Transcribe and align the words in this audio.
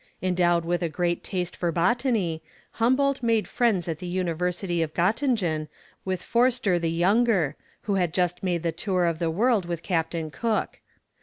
Endowed 0.23 0.65
with 0.65 0.81
a 0.81 0.89
great 0.89 1.23
taste 1.23 1.55
for 1.55 1.71
botany, 1.71 2.41
Humboldt 2.71 3.21
made 3.21 3.47
friends 3.47 3.87
at 3.87 3.99
the 3.99 4.07
university 4.07 4.81
of 4.81 4.95
Göttingen 4.95 5.67
with 6.03 6.23
Forster 6.23 6.79
the 6.79 6.89
younger, 6.89 7.55
who 7.81 7.93
had 8.01 8.11
just 8.11 8.41
made 8.41 8.63
the 8.63 8.71
tour 8.71 9.05
of 9.05 9.19
the 9.19 9.29
world 9.29 9.65
with 9.65 9.83
Captain 9.83 10.31
Cook. 10.31 10.79